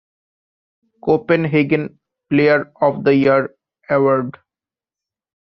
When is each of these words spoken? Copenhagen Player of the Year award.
Copenhagen 1.03 1.99
Player 2.27 2.71
of 2.81 3.03
the 3.03 3.13
Year 3.15 3.53
award. 3.87 4.35